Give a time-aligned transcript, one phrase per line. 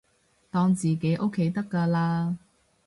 [0.49, 2.35] 當自己屋企得㗎喇